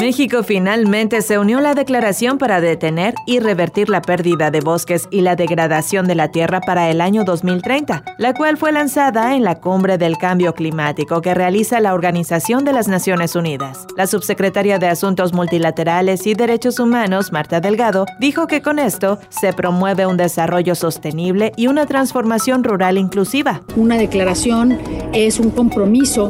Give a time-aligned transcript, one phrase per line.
[0.00, 5.06] México finalmente se unió a la declaración para detener y revertir la pérdida de bosques
[5.10, 9.44] y la degradación de la tierra para el año 2030, la cual fue lanzada en
[9.44, 13.86] la Cumbre del Cambio Climático que realiza la Organización de las Naciones Unidas.
[13.94, 19.52] La subsecretaria de Asuntos Multilaterales y Derechos Humanos, Marta Delgado, dijo que con esto se
[19.52, 23.60] promueve un desarrollo sostenible y una transformación rural inclusiva.
[23.76, 24.78] Una declaración
[25.12, 26.28] es un compromiso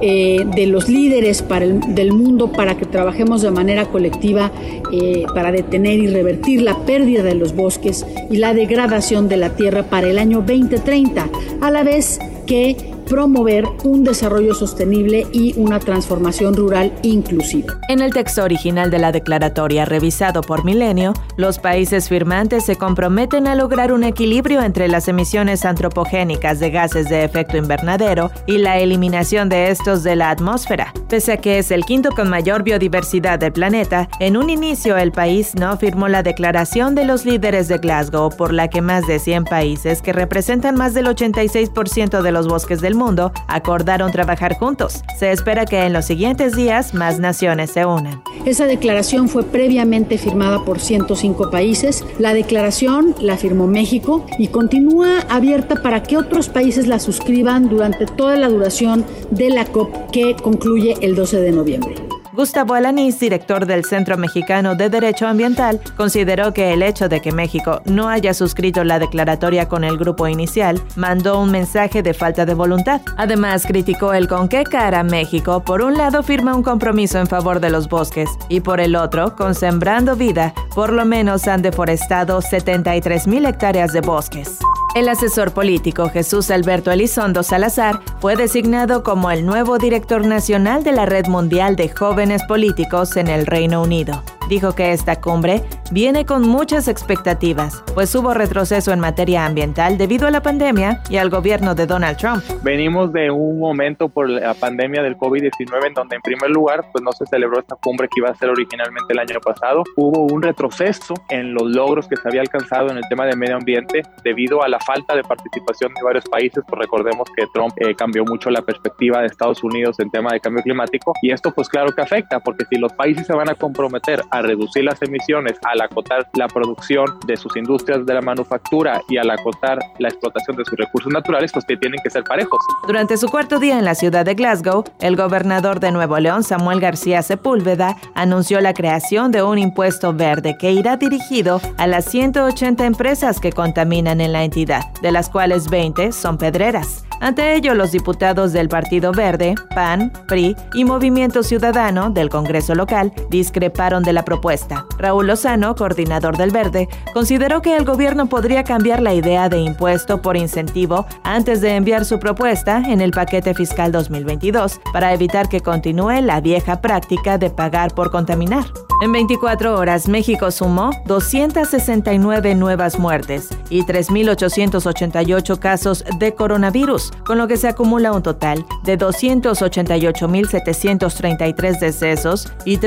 [0.00, 1.44] eh, de los líderes
[1.86, 4.50] del mundo para que trabajemos de manera colectiva
[4.90, 9.50] eh, para detener y revertir la pérdida de los bosques y la degradación de la
[9.50, 11.28] tierra para el año 2030,
[11.60, 17.78] a la vez que promover un desarrollo sostenible y una transformación rural inclusiva.
[17.90, 23.46] En el texto original de la declaratoria revisado por Milenio, los países firmantes se comprometen
[23.48, 28.78] a lograr un equilibrio entre las emisiones antropogénicas de gases de efecto invernadero y la
[28.78, 30.94] eliminación de estos de la atmósfera.
[31.10, 35.12] Pese a que es el quinto con mayor biodiversidad del planeta, en un inicio el
[35.12, 39.18] país no firmó la declaración de los líderes de Glasgow por la que más de
[39.18, 43.01] 100 países que representan más del 86% de los bosques del mundo
[43.48, 45.02] acordaron trabajar juntos.
[45.18, 48.22] Se espera que en los siguientes días más naciones se unan.
[48.44, 52.04] Esa declaración fue previamente firmada por 105 países.
[52.18, 58.06] La declaración la firmó México y continúa abierta para que otros países la suscriban durante
[58.06, 62.11] toda la duración de la COP que concluye el 12 de noviembre.
[62.32, 67.30] Gustavo Alanís, director del Centro Mexicano de Derecho Ambiental, consideró que el hecho de que
[67.30, 72.46] México no haya suscrito la declaratoria con el grupo inicial mandó un mensaje de falta
[72.46, 73.02] de voluntad.
[73.18, 77.60] Además, criticó el con qué cara México, por un lado, firma un compromiso en favor
[77.60, 82.40] de los bosques y por el otro, con Sembrando Vida, por lo menos han deforestado
[82.40, 84.58] 73 mil hectáreas de bosques.
[84.94, 90.92] El asesor político Jesús Alberto Elizondo Salazar fue designado como el nuevo director nacional de
[90.92, 96.24] la Red Mundial de Jóvenes Políticos en el Reino Unido dijo que esta cumbre viene
[96.24, 101.30] con muchas expectativas, pues hubo retroceso en materia ambiental debido a la pandemia y al
[101.30, 102.42] gobierno de Donald Trump.
[102.62, 107.02] Venimos de un momento por la pandemia del COVID-19 en donde en primer lugar pues
[107.02, 109.82] no se celebró esta cumbre que iba a ser originalmente el año pasado.
[109.96, 113.56] Hubo un retroceso en los logros que se había alcanzado en el tema de medio
[113.56, 117.94] ambiente debido a la falta de participación de varios países, pues recordemos que Trump eh,
[117.94, 121.68] cambió mucho la perspectiva de Estados Unidos en tema de cambio climático y esto pues
[121.68, 125.58] claro que afecta porque si los países se van a comprometer a reducir las emisiones,
[125.72, 130.56] al acotar la producción de sus industrias de la manufactura y al acotar la explotación
[130.56, 132.60] de sus recursos naturales, pues que tienen que ser parejos.
[132.86, 136.80] Durante su cuarto día en la ciudad de Glasgow, el gobernador de Nuevo León, Samuel
[136.80, 142.84] García Sepúlveda, anunció la creación de un impuesto verde que irá dirigido a las 180
[142.84, 147.04] empresas que contaminan en la entidad, de las cuales 20 son pedreras.
[147.22, 153.12] Ante ello, los diputados del Partido Verde, PAN, PRI y Movimiento Ciudadano del Congreso local
[153.30, 154.86] discreparon de la propuesta.
[154.98, 160.20] Raúl Lozano, coordinador del Verde, consideró que el gobierno podría cambiar la idea de impuesto
[160.20, 165.60] por incentivo antes de enviar su propuesta en el paquete fiscal 2022 para evitar que
[165.60, 168.64] continúe la vieja práctica de pagar por contaminar.
[169.02, 177.48] En 24 horas, México sumó 269 nuevas muertes y 3.888 casos de coronavirus, con lo
[177.48, 182.78] que se acumula un total de 288.733 decesos y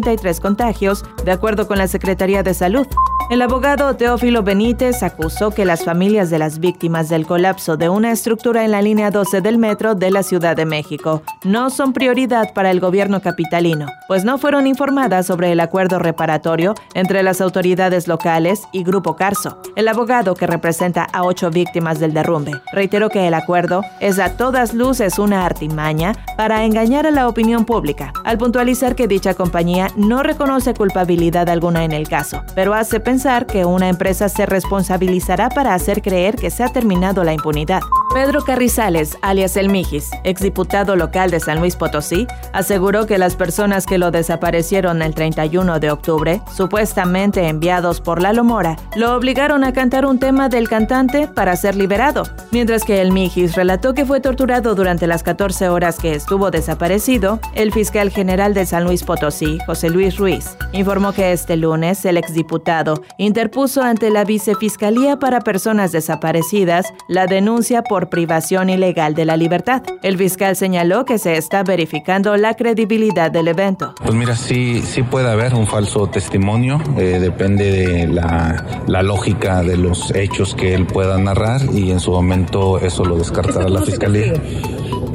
[0.00, 2.86] 3.811.793 contagios, de acuerdo con la Secretaría de Salud.
[3.30, 8.12] El abogado Teófilo Benítez acusó que las familias de las víctimas del colapso de una
[8.12, 12.52] estructura en la línea 12 del metro de la Ciudad de México no son prioridad
[12.52, 18.06] para el gobierno capitalino, pues no fueron informadas sobre el acuerdo reparatorio entre las autoridades
[18.06, 19.62] locales y Grupo Carso.
[19.76, 24.36] El abogado que representa a ocho víctimas del derrumbe reiteró que el acuerdo es a
[24.36, 29.88] todas luces una artimaña para engañar a la opinión pública, al puntualizar que dicha compañía
[29.96, 33.11] no reconoce culpabilidad alguna en el caso, pero hace pensar
[33.46, 37.80] que una empresa se responsabilizará para hacer creer que se ha terminado la impunidad.
[38.12, 43.86] Pedro Carrizales, alias El Mijis, exdiputado local de San Luis Potosí, aseguró que las personas
[43.86, 49.72] que lo desaparecieron el 31 de octubre, supuestamente enviados por Lalo Mora, lo obligaron a
[49.72, 54.20] cantar un tema del cantante para ser liberado, mientras que El Mijis relató que fue
[54.20, 59.58] torturado durante las 14 horas que estuvo desaparecido, el fiscal general de San Luis Potosí,
[59.64, 65.92] José Luis Ruiz, informó que este lunes el exdiputado interpuso ante la Vicefiscalía para Personas
[65.92, 69.82] Desaparecidas la denuncia por por privación ilegal de la libertad.
[70.02, 73.94] El fiscal señaló que se está verificando la credibilidad del evento.
[74.02, 79.62] Pues mira, sí, sí puede haber un falso testimonio, eh, depende de la, la, lógica
[79.62, 83.82] de los hechos que él pueda narrar y en su momento eso lo descartará la
[83.82, 84.32] fiscalía.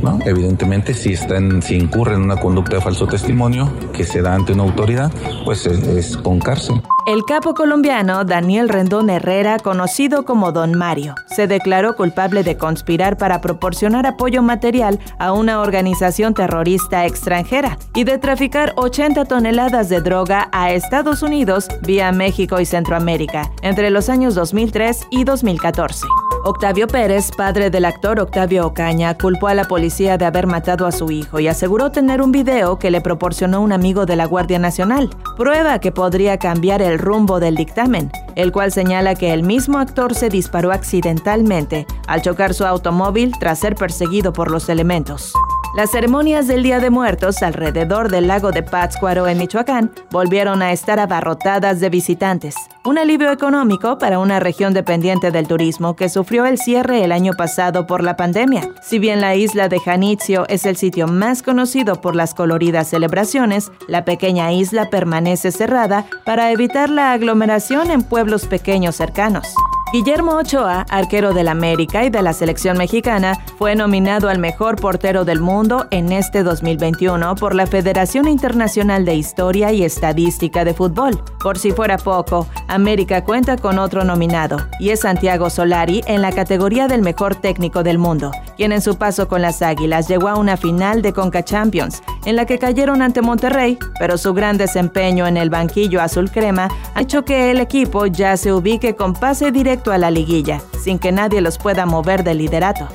[0.01, 0.19] ¿no?
[0.25, 4.53] Evidentemente, si, están, si incurre en una conducta de falso testimonio que se da ante
[4.53, 5.11] una autoridad,
[5.43, 6.81] pues es, con cárcel.
[7.07, 13.15] El capo colombiano Daniel Rendón Herrera, conocido como Don Mario, se declaró culpable de conspirar
[13.17, 20.01] para proporcionar apoyo material a una organización terrorista extranjera y de traficar 80 toneladas de
[20.01, 26.05] droga a Estados Unidos vía México y Centroamérica entre los años 2003 y 2014.
[26.49, 30.93] Octavio Pérez, padre del actor Octavio Ocaña, culpó a la policía de haber matado a
[30.93, 34.57] su hijo y aseguró tener un video que le proporcionó un amigo de la Guardia
[34.57, 39.77] Nacional, prueba que podría cambiar el rumbo del dictamen, el cual señala que el mismo
[39.77, 45.33] actor se disparó accidentalmente al chocar su automóvil tras ser perseguido por los elementos.
[45.77, 50.71] Las ceremonias del Día de Muertos alrededor del lago de Pátzcuaro en Michoacán volvieron a
[50.71, 56.47] estar abarrotadas de visitantes, un alivio económico para una región dependiente del turismo que sufrió
[56.47, 58.67] el cierre el año pasado por la pandemia.
[58.81, 63.71] Si bien la isla de Janitzio es el sitio más conocido por las coloridas celebraciones,
[63.87, 69.53] la pequeña isla permanece cerrada para evitar la aglomeración en pueblos pequeños cercanos.
[69.93, 75.23] Guillermo Ochoa, arquero del América y de la selección mexicana, fue nominado al mejor portero
[75.23, 81.23] del mundo en este 2021 por la Federación Internacional de Historia y Estadística de Fútbol.
[81.39, 86.33] Por si fuera poco, América cuenta con otro nominado, y es Santiago Solari en la
[86.33, 90.35] categoría del mejor técnico del mundo, quien en su paso con las Águilas llegó a
[90.35, 95.27] una final de Conca Champions, en la que cayeron ante Monterrey, pero su gran desempeño
[95.27, 99.49] en el banquillo azul crema ha hecho que el equipo ya se ubique con pase
[99.51, 102.87] directo a la liguilla, sin que nadie los pueda mover del liderato.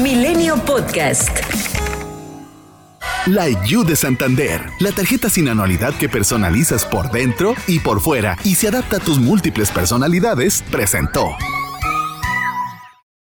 [0.00, 1.38] Milenio Podcast.
[3.26, 8.36] La You de Santander, la tarjeta sin anualidad que personalizas por dentro y por fuera
[8.42, 11.36] y se adapta a tus múltiples personalidades, presentó.